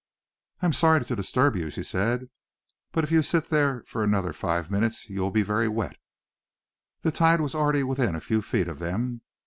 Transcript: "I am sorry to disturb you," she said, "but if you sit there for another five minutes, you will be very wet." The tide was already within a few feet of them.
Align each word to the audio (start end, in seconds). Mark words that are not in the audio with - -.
"I 0.63 0.65
am 0.65 0.73
sorry 0.73 1.05
to 1.05 1.15
disturb 1.15 1.55
you," 1.55 1.69
she 1.69 1.83
said, 1.83 2.31
"but 2.91 3.03
if 3.03 3.11
you 3.11 3.21
sit 3.21 3.49
there 3.51 3.83
for 3.85 4.03
another 4.03 4.33
five 4.33 4.71
minutes, 4.71 5.07
you 5.11 5.21
will 5.21 5.29
be 5.29 5.43
very 5.43 5.67
wet." 5.67 5.95
The 7.03 7.11
tide 7.11 7.39
was 7.39 7.53
already 7.53 7.83
within 7.83 8.15
a 8.15 8.19
few 8.19 8.41
feet 8.41 8.67
of 8.67 8.79
them. 8.79 9.21